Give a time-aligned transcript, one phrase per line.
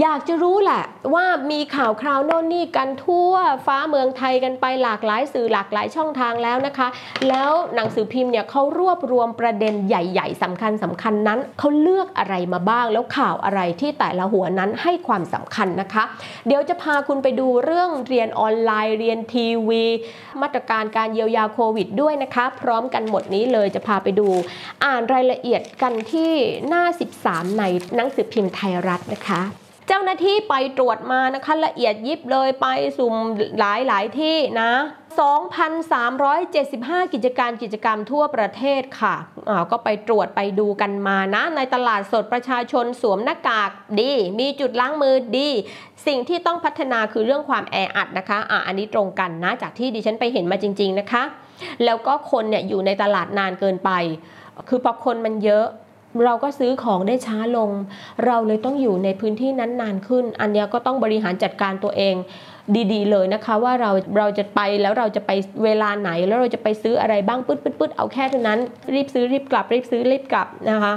[0.00, 0.82] อยากจะรู้แหละ
[1.14, 3.32] ว่ามีข่าวคราวโน่นนี่กันทั่ว
[3.66, 6.88] ฟ้าเมืองไทยกันไปหลากหลายสื่อหลากหลายช่องทางแล้วนะคะ
[7.28, 16.04] แล้วหนังสือพิมพ์เนี่ยเขารวบรวมประเด็นใหญ่ๆสำคัญสำคัญนั้นเขาเลือกอะไรมาบ้าง แล้วข่าวอะไรที่แต่ละหัวนั้นให้ความสำคัญนะคะ
[16.46, 19.84] เดี๋ยวจะพาคุณไปดูเรื่องเรียนออนไลน์เรียนทีวี
[20.42, 24.28] มาตรการการเยียวยาโควิดด้วยนะคะ พร้อมกันหมดนี้เลยจะพาไปดู
[24.84, 26.30] อ่านรายละเอียดกันที่
[26.68, 26.84] หน้า
[27.20, 27.62] 13 ใน
[27.96, 29.42] หนังสือพิมพ์ไทยรัฐนะคะ
[29.88, 32.66] เจ้าหน้าที่ไปตรวจมานะคะละเอียดยิบเลยไป
[32.98, 33.14] สุ่ม
[33.58, 34.72] หลายหลายที่นะ
[35.72, 39.14] 2,375 กิจการกิจกรรมทั่วประเทศค่ะ
[39.48, 45.48] อ่าก็ไปตรวจไปดูกันมานะ ในตลาดสดประชาชนสวมหน้ากากดี มีจุดล้างมือดี
[46.06, 51.22] สิ่งที่ต้องพัฒนาคือเรื่องความแออัดนะคะอ่าอันนี้ตรงกันนะ จากที่ดิฉันไปเห็นมาจริง ๆนะคะ
[51.84, 53.90] แล้วก็คนเนี่ยอยู่ในตลาดนานเกินไป
[54.68, 55.66] คือพอคนมันเยอะ
[56.24, 57.70] เราก็ซื้อของได้ช้าลง
[58.26, 62.14] เราเลยต้องอยู่ในพื้นที่นั้นนานขึ้น อันนี้ก็ต้องบริหารจัดการตัวเอง
[62.92, 65.30] ดีๆ เลยนะคะ ว่าเราเราจะไปแล้วเราจะไป
[65.64, 68.58] เวลาไหนแล้วเราจะไปซื้ออะไรบ้างปึ๊ดปึ๊ดปึ๊ดเอาแค่เท่านั้น
[68.94, 70.94] รีบซื้อรีบกลับรีบซื้อรีบกลับนะคะ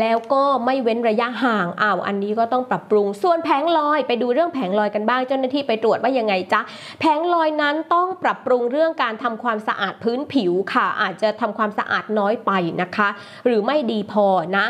[0.00, 6.60] แล้วก็ไม่เว้นระยะห่างอ้าวอันนี้ก็ต้องปรับปรุง ส่วนแผงลอยไปดูเรื่องแผงลอยกันบ้างเจ้าหน้าที่ไปตรวจว่ายังไงจ๊ะ
[7.00, 12.50] แผงลอยนั้นต้องปรับปรุงเรื่องการทำความสะอาดพื้นผิวค่ะ อาจจะทำความสะอาดน้อยไป
[12.82, 13.08] นะคะ
[13.46, 14.26] หรือไม่ดีพอ
[14.56, 14.66] นะ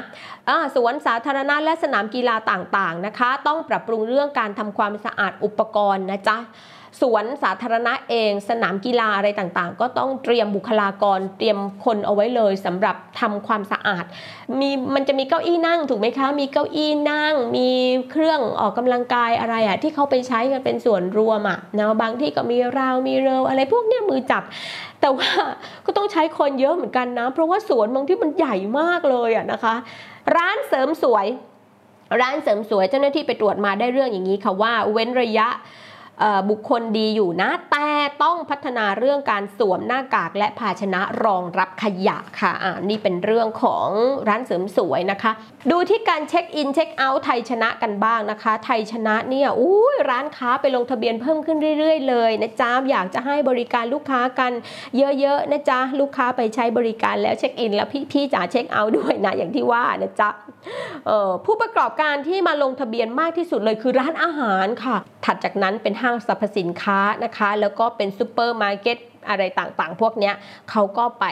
[0.48, 6.38] อ่าสวนสาธารณะและสนามกีฬาต่างๆนะคะ ต้องปรับปรุงเรื่องการทำความสะอาดอุปกรณ์นะจ๊ะ
[7.00, 14.04] สวนสาธารณะเอง สนามกีฬาอะไรต่างๆ ก็ต้องเตรียมบุคลากรเตรียมคนเอาไว้เลยสำหรับทำความสะอาด
[14.60, 17.68] มีมันจะมีเก้าอี้นั่งถูกไหมคะ มีเก้าอี้นั่ง มี
[18.10, 24.42] เครื่องออกกำลังกายอะไรอะที่เขาไปใช้กันเป็นส่วนรวมอะนะบางที่ก็มีราวมีเรวอะไรพวกเนี้ยมือจับ
[25.00, 25.30] แต่ว่า
[25.86, 29.74] ก็ต้องใช้คนเยอะเหมือนกันนะ เพราะว่าสวนบางที่มันใหญ่มากเลยอะนะคะ
[30.36, 31.26] ร้านเสริมสวย
[32.20, 35.48] ร้านเสริมสวยเจ้าหน้าที่ไปตรวจมาได้เรื่องอย่างนี้ค่ะว่าเว้นระยะ
[36.50, 37.88] บุคคลดีอยู่นะ แต่
[38.22, 42.52] ต้องพัฒนาเรื่องการสวมหน้ากากและภาชนะรองรับขยะค่ะ
[42.88, 43.88] นี่เป็นเรื่องของ
[44.28, 45.32] ร้านเสริมสวยนะคะ
[45.70, 54.52] ดูที่การเช็คอินเช็คเอาท์ไทยชนะกันบ้างนะคะ ไทยชนะเนี่ยอุ้ยร้านค้าไปลงทะเบียนเพิ่มขึ้นเรื่อย ๆ เลยนะจ๊ะอยากจะให้บริการลูกค้ากัน
[55.20, 60.28] เยอะๆนะจ๊ะลูกค้าไปใช้บริการแล้วเช็คอินแล้วพี่ๆจ๋าเช็คเอาท์ด้วยนะอย่างที่ว่านะจ๊ะ
[61.44, 68.98] ผู้ประกอบการที่มาลงทะเบียนมากที่สุดเลยคือร้านอาหารค่ะ ถัดจากนั้นเป็นห้างสรรพสินค้านะคะ แล้วก็เป็นซูเปอร์มาร์เก็ต
[69.28, 70.34] อะไรต่างๆ พวกเนี้ย
[70.70, 71.26] เขาก็ไป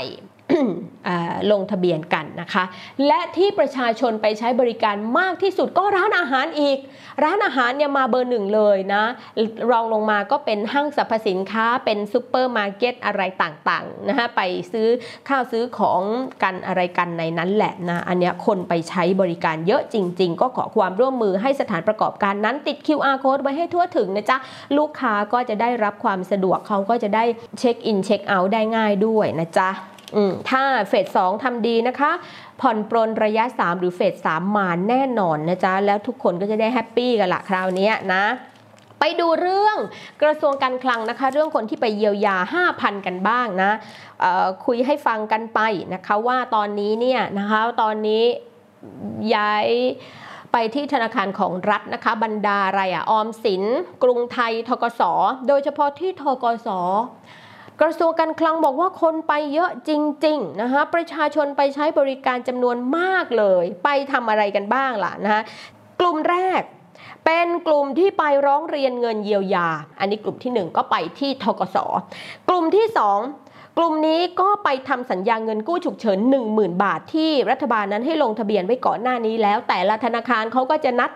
[1.53, 2.65] ลงทะเบียนกันนะคะ
[3.06, 6.78] และที่ประชาชนไปใช้บริการมากที่สุดก็ร้านอาหารอีก
[7.23, 9.05] ร้านอาหารเนี่ยมาเบอร์หนึ่งเลยนะ
[9.71, 14.41] รองลงมาก็เป็นห้างสรรพสินค้าเป็นซูเปอร์มาร์เก็ตอะไรต่างๆนะคะไป
[14.73, 14.89] ซื้อ
[15.28, 16.03] ข้าวซื้อของ
[16.43, 24.37] กันอะไรกันในนั้นแหละนะอันเนี้ยคนไปใช้บริการเยอะจริง ๆ ก็ขอความร่วมมือให้สถานประกอบการนั้นติด QR code ไว้ให้ทั่วถึงนะจ๊ะ
[24.77, 27.25] ลูกค้าก็จะได้รับความสะดวกเขาก็จะได้
[27.59, 29.71] เช็คอินเช็คเอาท์ได้ง่ายด้วยนะจ๊ะ
[30.50, 32.12] ถ้าเฟส2ทำดีนะคะ
[32.61, 38.25] ผ่อนปรนระยะ 3 หรือเฟส3มาแน่นอนนะจ๊ะ แล้วทุกคนก็จะได้แฮปปี้กันละคราวนี้นะ
[39.00, 39.77] ไปดูเรื่อง
[40.23, 42.37] กระทรวงการคลังนะคะ เรื่องคนที่ไปเยียวยา
[42.71, 43.71] 5,000 กันบ้างนะ
[44.67, 45.61] คุยให้ฟังกันไป
[45.95, 48.23] นะคะว่าตอนนี้เนี่ยนะคะตอนนี้
[49.34, 49.67] ย้าย
[50.53, 53.62] ไปที่ธนาคารของรัฐนะคะ บรรดาอะไรอะออมสิน
[54.03, 55.03] กรุงไทยทกส
[55.49, 56.69] โดยเฉพาะที่ทกส
[57.81, 59.91] กระทรวงการคลังบอกว่าคนไปเยอะจ
[60.27, 65.43] ริงๆนะคะประชาชนไปใช้บริการจำนวนมากเลย ไปทำอะไรกันบ้างล่ะนะคะ
[66.00, 66.62] กลุ่มแรก
[67.25, 69.69] เป็นกลุ่มที่ไปร้องเรียนเงินเยียวยา
[70.00, 71.77] อันนี้กลุ่มที่ 1 ก็ไปที่ทกส
[72.49, 76.19] กลุ่มที่ 2 กลุ่มนี้ก็ไปทำสัญญาเงินกู้ฉุกเฉิน
[76.50, 81.11] 10,000 บาทที่รัฐบาลนั้นให้ลงทะเบียนไว้ก่อนหน้านี้แล้ว แต่ละธนาคารเขาก็จะนัด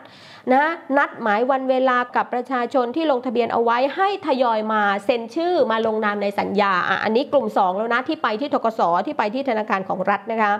[0.52, 0.64] นะ
[0.96, 10.52] นัดหมายวันเวลากับประชาชนที่ลงทะเบียนเอาไว้ให้ทยอยมาเซ็นชื่อมาลงนามในสัญญาอะอันนี้กลุ่ม 2 แล้วนะที่ไปที่ทกสที่ไปที่ธนาคารของรัฐนะคะ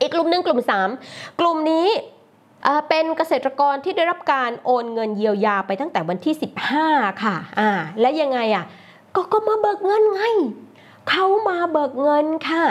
[0.00, 0.60] อีกกลุ่มหนึ่งกลุ่ม
[1.00, 1.88] 3 กลุ่มนี้
[2.88, 6.34] เป็นเกษตรกรที่ได้รับการโอนเงินเยียวยาไปตั้งแต่วันที่
[6.78, 7.70] 15 ค่ะอ่า
[8.00, 8.64] และยังไงอะ
[9.14, 10.22] ก็ก็มาเบิกเงินไง
[11.08, 12.64] เขามาเบิกเงินค่ะ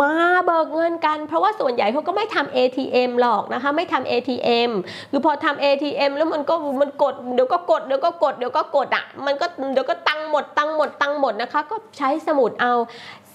[0.00, 0.14] มา
[0.44, 4.70] เบิกเงินกัน เพราะว่าส่วนใหญ่เขาก็ไม่ทำ ATM หรอกนะคะ ไม่ทำ ATM
[5.10, 12.72] คือพอทำ ATM แล้วมันก็มันกดเดี๋ยวก็กดเดี๋ยวก็กดเดี๋ยวก็กดอะมันก็เดี๋ยวก็ตังหมดตังหมดตังหมดนะคะ ก็ใช้สมุดเอา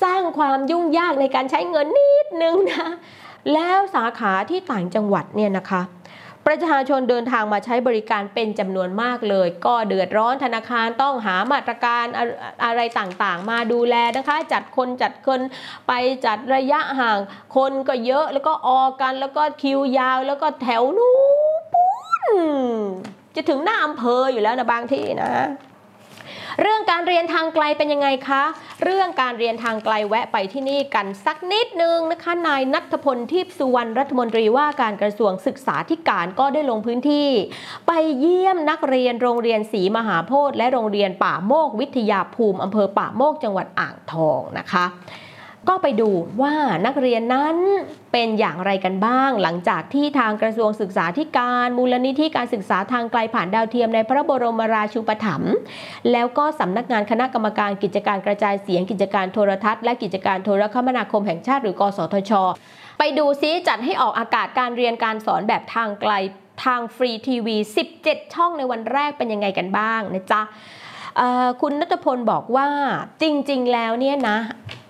[0.03, 2.87] สร้างความยุ่งยากในการใช้เงินนิดนึงนะ
[3.53, 5.81] แล้วสาขาที่ต่างจังหวัดเนี่ยนะคะ
[6.47, 12.23] ประชาชนเดินทางมาใช้บริการเป็นจำนวนมากเลย ก็เดือดร้อนธนาคารต้องหามาตรการอะ
[12.65, 15.39] อะไรต่างๆ มาดูแลนะคะ จัดคนจัดคน
[15.87, 15.91] ไป
[16.25, 17.19] จัดระยะห่าง
[17.55, 21.15] คนก็เยอะแล้วก็ออกันแล้วก็คิวยาว แล้วก็แถวนู้
[22.29, 22.33] น
[23.35, 25.31] จะถึงหน้าอำเภออยู่แล้วนะบางที่นะ
[26.61, 28.43] เรื่องการเรียนทางไกลเป็นยังไงคะ
[28.83, 37.29] เรื่องการเรียนทางไกลแวะไปที่นี่กันสักนิดนึงนะคะ นายนัทพลทิพสุวรรณรัฐมนตรีว่าการกระทรวงศึกษาธิการก็ได้ลงพื้นที่
[37.87, 44.85] ไปเยี่ยมนักเรียนโรงเรียนศรีมหาโพธิ์และโรงเรียนป่าโมกวิทยาภูมิอำเภอป่าโมกจังหวัดอ่างทองนะคะ
[45.69, 46.09] ก็ไปดู
[46.41, 46.53] ว่า
[46.85, 47.57] นักเรียนนั้น
[48.11, 55.53] เป็นอย่างไรกันบ้าง หลังจากที่ทางกระทรวงศึกษาธิการมูลนิธิการศึกษาทางไกลผ่านดาวเทียมในพระบรมราชูปถัมภ์
[56.11, 62.31] แล้วก็สำนักงานคณะกรรมการกิจการกระจายเสียงกิจการโทรทัศน์และกิจการโทรคมนาคมแห่งชาติหรือกสทช
[62.99, 66.13] ไปดูซิจัดให้ออกอากาศการเรียนการสอนแบบทางไกล
[66.65, 67.57] ทางฟรีทีวี
[67.95, 70.41] 17 ช่องในวันแรกเป็นยังไงกันบ้างนะจ๊ะ
[71.61, 72.67] คุณนัทพลบอกว่า
[73.21, 74.37] จริง ๆ แล้วเนี่ยนะ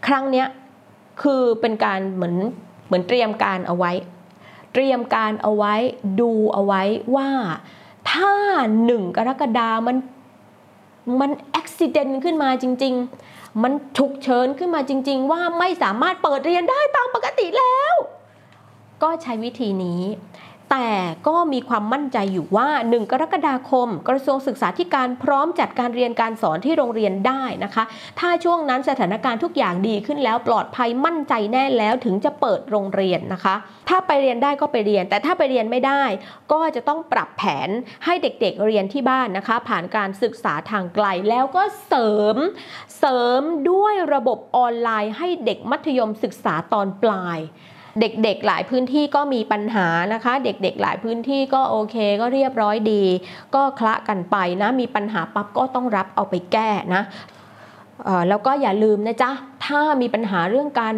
[0.08, 0.48] ครั้งเนี้ย
[1.22, 2.36] คือเป็นการเหมือน
[2.86, 3.92] เหมือนเตรียมการเอาไว้
[4.74, 5.76] เตรียมการเอาไว้
[6.20, 6.84] ดูเอาไว้
[7.16, 7.30] ว่า
[8.12, 8.34] ถ้า
[8.86, 9.98] หนึ่งกรกฎามัน
[11.20, 12.94] มันอุบิเหตุขึ้นมาจริง
[13.28, 17.96] ๆ มันฉุกเฉินขึ้นมาจริง ๆ ว่าไม่สามารถเปิดเรียนได้ตามปกติแล้ว
[19.04, 20.02] ก็ใช้วิธีนี้
[20.74, 20.94] แต่
[21.28, 27.84] ก็มีความมั่นใจอยู่ว่า 1 กรกฎาคม กระทรวงศึกษาธิการพร้อมจัดการเรียนการสอนที่โรงเรียนได้นะคะ
[28.20, 33.56] ถ้าช่วงนั้นสถานการณ์ทุกอย่างดีขึ้นแล้วปลอดภัยมั่นใจแน่แล้วถึงจะเปิดโรงเรียนนะคะ
[33.90, 36.04] ถ้าไปเรียนได้ก็ไปเรียน แต่ถ้าไปเรียนไม่ได้
[36.52, 37.70] ก็จะต้องปรับแผน
[38.06, 42.38] ให้เด็กๆเรียนที่บ้านนะคะ ผ่านการศึกษาทางไกลแล้วก็เสริม
[42.98, 43.42] เสริม
[43.72, 47.40] ด้วยระบบออนไลน์ให้เด็กมัธยมศึกษาตอนปลาย
[48.00, 53.04] เด็กๆหลายพื้นที่ก็มีปัญหานะคะ เด็กๆหลายพื้นที่ก็โอเคก็เรียบร้อยดี
[53.56, 57.04] ก็คละกันไปนะมีปัญหาปั๊บก็ต้องรับเอาไปแก้นะ
[58.30, 59.32] แล้วก็อย่าลืมนะจ๊ะ
[59.66, 60.96] ถ้ามีปัญหาเรื่องการ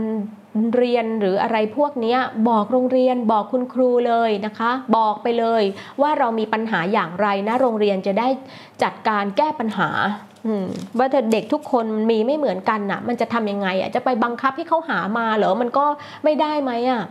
[0.75, 2.15] เรียนหรืออะไรพวกนี้
[2.49, 5.63] บอกโรงเรียนบอกคุณครูเลยนะคะ บอกไปเลย
[6.01, 8.27] ว่าเรามีปัญหาอย่างไรนะโรงเรียนจะได้
[8.83, 9.89] จัดการแก้ปัญหา
[10.97, 15.85] ว่าเด็กทุกคนมีไม่เหมือนกันน่ะ มันจะทำยังไงอะจะไปบังคับให้เขาหามาเหรอมันก็
[16.23, 17.03] ไม่ได้ไหมอะ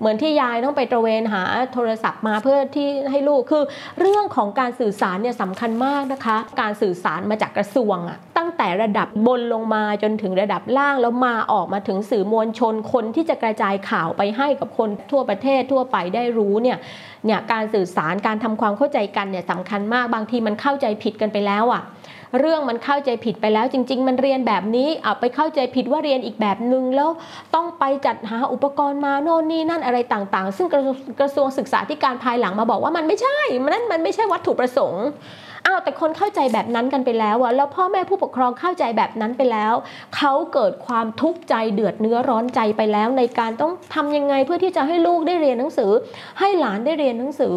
[0.00, 1.42] เหมือนที่ยายต้องไปตระเวนหา
[1.72, 3.64] โทรศัพท์มาเพื่อที่ให้ลูกคือ
[4.00, 16.78] เรื่องของการสื่อสารเนี่ยสำคัญมากนะคะ การสื่อสารมาจากกระทรวงอะตั้งแต่ระดับบนลงมาจนถึงระดับล่างแล้วมาออกมาถึงสื่อมวลชนคนที่จะกระจายข่าวไปให้กับคนทั่วประเทศทั่วไปได้รู้เนี่ย
[17.26, 21.82] เนี่ยการสื่อสารการทำความเข้าใจกันเนี่ยสำคัญมากบางทีมันเข้าใจผิดกันไปแล้วอะ
[22.38, 27.10] เรื่องมันเข้าใจผิดไปแล้วจริง ๆ มันเรียนแบบนี้เอาไปเข้าใจผิดว่าเรียนอีกแบบนึงแล้ว
[27.54, 35.06] ต้องไปจัดหาอุปกรณ์มาโน่นนี่นั่นอะไรต่างๆ ซึ่งกระทรวงกระทรวงศึกษาธิการภายหลังมาบอกว่ามันไม่ใช่มันนั่นมันไม่ใช่วัตถุประสงค์
[35.66, 39.74] อ้าวแต่คนเข้าใจแบบนั้นกันไปแล้วอะแล้วพ่อแม่ผู้ปกครองเข้าใจแบบนั้นไปแล้ว
[40.16, 45.90] เขาเกิดความทุกข์ใจเดือดเนื้อร้อนใจไปแล้ว ในการต้องทำยังไงเพื่อที่จะให้ลูกได้เรียนหนังสือ
[46.40, 47.56] ให้หลานได้เรียนหนังสือ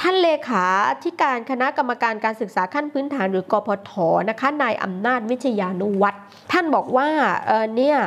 [0.00, 0.66] ท่านเลขา
[1.04, 3.90] ธิการคณะกรรมการการศึกษาขั้นพื้นฐานหรือกพท
[4.30, 7.08] นะคะนายอำนาจวิชยานุวัฒน์ท่านบอกว่า
[7.46, 7.98] เออเนี่ย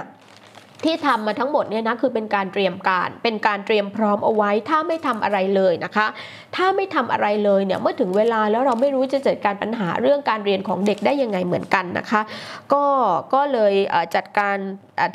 [0.83, 6.07] ที่ทำมาทั้งหมดเนี่ยนะคือเป็นการเตรียมการเป็นการเตรียมพร้อมเอาไว้ ถ้าไม่ทำอะไรเลยนะคะ
[6.55, 12.21] ถ้าไม่ทำอะไรเลยเนี่ยเมื่อถึงเวลาแล้วเราไม่รู้จะจัดการปัญหาเรื่องการเรียนของเด็กได้ยังไงเหมือนกันนะคะ
[12.73, 12.85] ก็
[13.33, 13.73] ก็เลย
[14.15, 14.55] จัดการ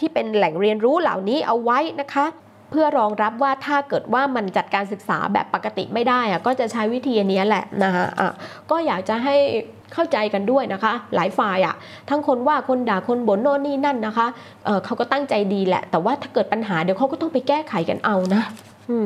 [0.00, 2.26] ที่เป็นแหล่งเรียนรู้เหล่านี้เอาไว้นะคะ
[2.71, 8.33] เพื่อรองรับว่าถ้าเกิดว่ามันจัดการศึกษาแบบปกติไม่ได้อะก็จะใช้วิธีนี้แหละนะคะอะ
[8.71, 9.37] ก็อยากจะให้
[9.95, 11.75] เข้าใจกันด้วยนะคะ หลายฝ่ายอะ
[12.11, 14.27] ทั้งคนว่าคนด่าคนบ่นโน่นนี่นั่นนะคะ
[14.65, 18.43] เเขาก็ตั้งใจดีแหละ แต่ว่าถ้าเกิดปัญหาเดี๋ยวเขาก็ต้องไปแก้ไขกันเอานะ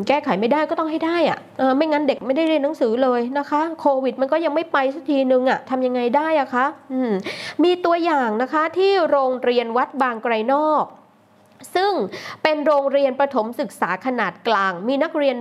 [0.08, 7.12] แก้ไขไม่ได้ก็ต้องให้ได้อะออไม่งั้นเด็กไม่ได้เรียนหนังสือเลยนะคะ โควิดมันก็ยังไม่ไปสักทีนึงอะทำยังไงได้อะคะอม
[7.64, 10.84] มีตัวอย่างนะคะที่โรงเรียนวัดบางไกรนอก
[11.74, 11.92] ซึ่ง
[12.42, 15.34] เป็นโรงเรียนประถมศึกษาขนาดกลาง มีนักเรียน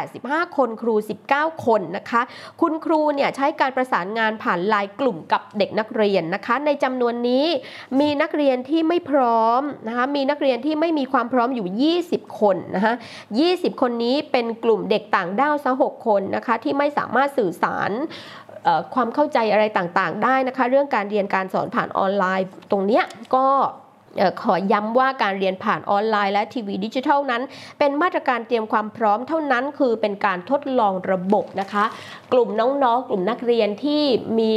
[0.00, 0.94] 185 คนครู
[1.30, 2.22] 19 คนนะคะ
[2.60, 7.46] คุณครูเนี่ยใช้การประสานงานผ่านไลน์กลุ่มกับเด็กนักเรียนนะคะ ในจำนวนนี้
[8.00, 11.68] มีนักเรียนที่ไม่พร้อมนะคะมีนักเรียนที่ไม่มีความพร้อมอยู่
[12.06, 12.94] 20 คนนะคะ
[13.38, 17.90] 20 คนนี้เป็นกลุ่มเด็กต่างด้าวซะ6คนนะคะที่ไม่สามารถสื่อสาร
[18.94, 23.46] ความเข้าใจอะไรต่างๆ ได้นะคะ เรื่องการเรียนการสอนผ่านออนไลน์ตรงเนี้ยก็
[24.42, 27.42] ขอย้ำว่าการเรียนผ่านออนไลน์และทีวีดิจิทัลนั้น
[27.78, 31.84] เป็นมาตรการเตรียมความพร้อมเท่านั้น คือเป็นการทดลองระบบนะคะ
[32.32, 34.02] กลุ่มน้องๆ กลุ่มนักเรียนที่
[34.38, 34.52] มี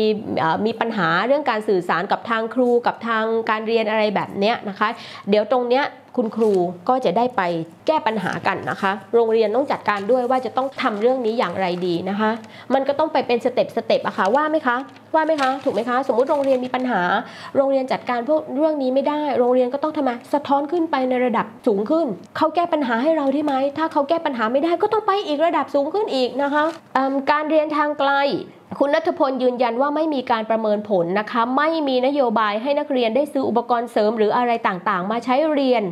[0.65, 4.88] มีปัญหาเรื่องการสื่อสารกับทางครูกับทางการเรียนอะไรแบบเนี้ยนะคะ
[5.29, 5.86] เดี๋ยวตรงเนี้ย
[6.17, 6.51] คุณครู
[6.89, 7.41] ก็จะได้ไป
[7.88, 12.32] แก้ปัญหากันนะคะ โรงเรียนต้องจัดการด้วยว่าจะต้องทำเรื่องนี้อย่างไรดีนะคะ
[12.74, 14.77] มันก็ต้องไปเป็น step step อะค่ะว่าไหมคะ
[15.15, 17.01] ว่าไหมคะ ถูกไหมคะ สมมุติโรงเรียนมีปัญหา
[17.55, 26.63] โรงเรียนจัดการพวกเรื่องนี้ไม่ได้ โรงเรียนก็ต้องทำไมสะท้อนขึ้นไปในระดับสูงขึ้น เขาแก้ปัญหาให้เราได้ไหม ถ้าเขาแก้ปัญหาไม่ได้ก็ต้องไปอีกระดับสูงขึ้นอีกนะคะ
[27.32, 28.12] การเรียนทางไกล
[28.80, 35.84] คุณนัทพลยืนยันว่าไม่มีการประเมินผลนะคะ ไม่มีนโยบายให้นักเรียนได้ซื้ออุปกรณ์เสริมหรืออะไรต่างๆ มาใช้เรียน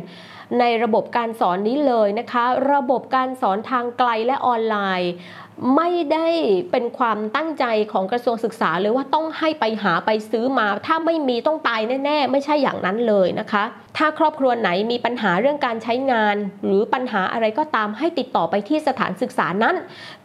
[0.58, 5.12] ในระบบการสอนนี้เลยนะคะ ระบบการสอนทางไกลและออนไลน์
[5.76, 6.28] ไม่ได้
[6.70, 13.64] เป็นความตั้งใจของกระทรวงศึกษาเลยว่าต้องให้ไปหาไปซื้อมา ถ้าไม่มีต้องตายแน่ๆ ไม่ใช่อย่างนั้นเลยนะคะ
[13.96, 19.76] ถ้าครอบครัวไหนมีปัญหาเรื่องการใช้งาน หรือปัญหาอะไรก็ตามให้ติดต่อไปที่สถานศึกษานั้น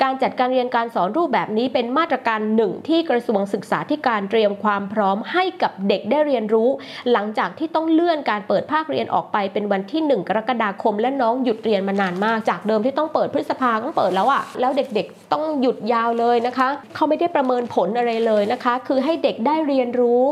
[0.01, 6.69] การจัดการเรียนการสอนรูปแบบนี้เป็นมาตรการหนึ่งที่กระทรวงศึกษาธิการเตรียมความพร้อมให้กับเด็กได้เรียนรู้
[7.12, 20.26] หลังจากที่ต้องเลื่อนการเปิดภาคเรียนออกไปเป็นวันที่1 กรกฎาคม และน้องหยุดเรียนมานานมากจากเดิมที่ต้องเปิดพฤษภาต้องเปิดแล้วอะแล้วเด็กๆต้องหยุดยาวเลยนะคะ เขาไม่ได้ประเมินผลอะไรเลยนะคะ คือให้เด็กได้เรียนรู้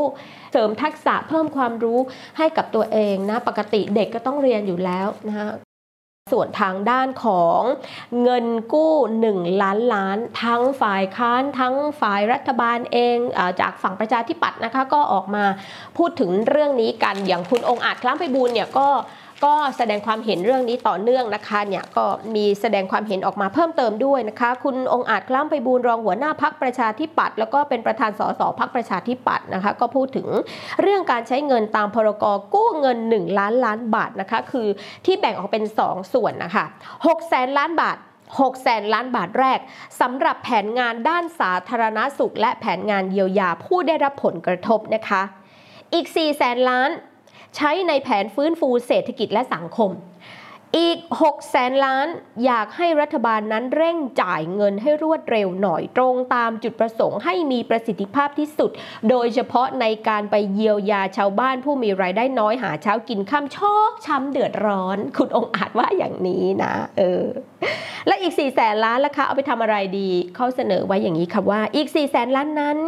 [0.52, 1.98] เสริมทักษะเพิ่มความรู้
[2.38, 5.48] ให้กับตัวเองนะปกติเด็กก็ต้องเรียนอยู่แล้วนะคะ
[6.34, 7.60] ส่วนทางด้านของ
[8.22, 8.94] เงินกู้
[9.28, 15.44] 1 ล้านล้าน ทั้งฝ่ายค้านทั้งฝ่ายรัฐบาลเองอจากฝั่งประชาธิปัตย์นะคะก็ออกมา
[15.96, 18.88] พูดถึงเรื่องนี้กันอย่างคุณองค์อาจคล้ามไปบูลเนี่ยก็
[19.44, 30.28] ก็แสดงความเห็นเรื่องนี้ต่อเนื่องนะคะเนี่ยก็มีแสดงความเห็นออกมาเพิ่มเติมด้วยนะคะ คุณองอาจคล้ำไปบูรรองหัวหน้าพักประชาธิปัตย์แล้วก็เป็นประธานสสพักประชาธิปัตย์นะคะ ก็พูดถึง
[30.82, 32.24] เรื่องการใช้เงินตามพรก
[32.54, 34.68] กู้เงิน 1 ล้านล้านบาทนะคะ คือ
[35.04, 36.64] ที่แบ่งออกเป็น 2 ส่วนนะคะ
[36.96, 37.96] 6แสนล้านบาท
[38.30, 39.58] 6แสนล้านบาทแรก
[40.00, 45.22] สำหรับแผนงานด้านสาธารณาสุข และแผนงานเยียวยาผู้ได้รับผลกระทบนะคะ
[45.94, 46.90] อีก4แสนล้าน
[47.56, 49.92] ใช้ในแผนฟื้นฟูเศรษฐกิจและสังคม
[50.78, 52.06] อีก 6 แสนล้าน
[52.44, 58.70] อยากให้รัฐบาลนั้นเร่งจ่ายเงินให้รวดเร็วหน่อยตรงตามจุดประสงค์ให้มีประสิทธิภาพที่สุด
[59.10, 67.24] โดยเฉพาะในการไปเยียวยาชาวบ้านผู้มีรายได้น้อยหาเช้ากินข้ามชอกช้ำเดือดร้อน คุณองอาจว่าอย่างนี้นะ เออ
[68.06, 72.78] และอีก4แสนล้านล่ะคะเอาไปทำอะไรดีเขาเสนอไว้อย่างนี้ค่ะว่าอีก4แสนล้านนั้น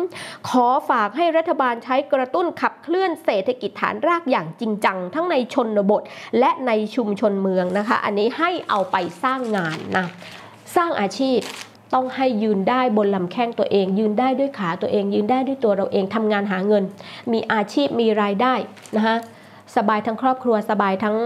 [0.48, 6.02] ขอฝากให้รัฐบาลใช้กระตุ้นขับเคลื่อนเศรษฐกิจฐานรากอย่างจริงจัง ทั้งในชนบท
[6.38, 10.06] และในชุมชนเมืองนะคะ อันนี้ให้เอาไปสร้างงานนะ
[10.76, 11.40] สร้างอาชีพ
[11.94, 16.84] ต้องให้ยืนได้บนลำแข้งตัวเอง ยืนได้ด้วยขาตัวเอง ยืนได้ด้วยตัวเราเองทำงานหาเงิน
[17.32, 18.54] มีอาชีพมีรายได้
[18.96, 19.16] นะคะ
[19.76, 21.16] สบายทั้งครอบครัวสบายทั้ง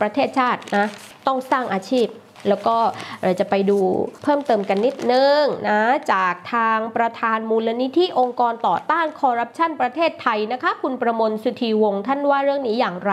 [0.00, 0.86] ประเทศชาตินะ
[1.26, 2.06] ต้องสร้างอาชีพ
[2.48, 2.76] แล้วก็
[3.22, 3.78] เราจะไปดู
[4.22, 5.80] เพิ่มเติมกันนิดนึงนะ
[6.12, 13.12] จากทางประธานมูลนิธิองค์กรต่อต้านคอร์รัปชันประเทศไทยนะคะ คุณประมลสุธีวงศ์ท่านว่าเรื่องนี้อย่างไร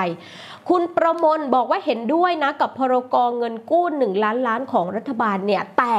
[0.69, 5.97] คุณประมลบอกว่าเห็นด้วยนะกับพรก.เงินกู้หนึ่งล้านล้านของรัฐบาลเนี่ยแต่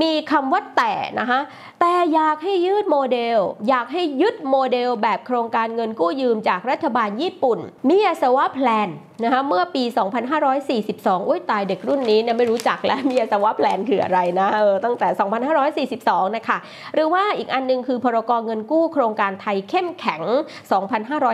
[0.00, 1.40] มีคำว่าแต่นะคะ
[1.80, 7.58] แต่อยากให้ยืดโมเดล อยากให้ยึดโมเดลแบบโครงการเงินกู้ยืมจากรัฐบาลญี่ปุ่น
[7.88, 8.90] มิยาซาวา plan
[9.24, 9.84] นะคะเมื่อปี
[10.60, 15.08] 2542 อุ้ยตายเด็กรุ่นนี้เนี่ยไม่รู้จักแล้วมิยาสวะแพลนคืออะไรนะเออตั้งแต่
[15.88, 16.58] 2542 นะคะ
[16.94, 20.22] หรือว่าอีกอันนึงคือพรกรเงินกู้โครงการไทยเข้มแข็ง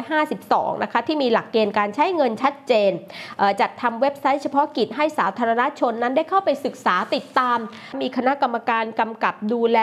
[0.07, 2.91] 2552 นะคะที่มีหลักเกณฑ์การใช้เงินชัดเจน
[3.61, 7.59] จัดทำเว็บไซต์เฉพาะกิจให้สาธารณชนนั้นได้เข้าไปศึกษาติดตาม
[8.01, 9.79] มีคณะกรรมการกำกับดูแล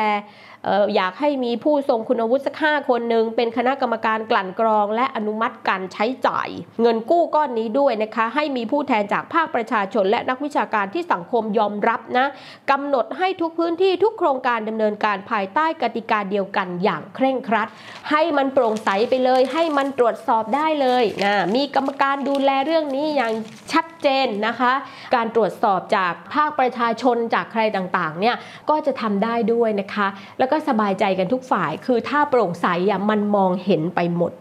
[0.96, 6.50] อยากให้มีผู้ทรงคุณวุฒิสักห้าคนหนึ่งเป็นคณะกรรมการกลั่นกรอง และอนุมัติการใช้จ่าย
[6.82, 12.28] เงินกู้ก้อนนี้ด้วยนะคะ ให้มีผู้แทนจากภาคประชาชน และนักวิชาการที่สังคมยอมรับนะ
[12.72, 17.68] กำหนดให้ทุกพื้นที่ทุกโครงการดำเนินการภายใต้กติกาเดียวกันอย่างเคร่งครัด
[18.12, 23.34] ให้มันโปร่งใสไปเลย ให้มันตรวจสอบได้เลยนะมีกรรมการดูแลเรื่องนี้อย่าง
[23.74, 24.74] ชัดเจนนะคะ
[25.16, 28.36] การตรวจสอบจากภาคประชาชนจากใครต่างๆเนี่ย
[28.70, 30.08] ก็จะทำได้ด้วยนะคะ
[30.40, 34.32] แล้วก็ก็สบายใจกันทุกฝ่าย คือถ้าโปร่งใสอะมันมองเห็นไปหมด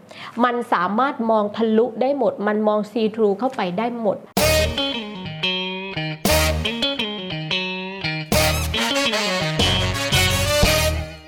[0.43, 4.17] มันสามารถมองทะลุได้หมด มันมองซีทรูเข้าไปได้หมด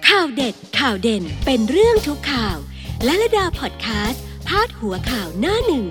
[0.10, 2.58] ข่าวเด็ดข่าวเด่นเป็นเรื่องทุกข่าว
[3.06, 5.86] และระดาพอดแคสต์พาดหัวข่าวหน้าหนึ่ง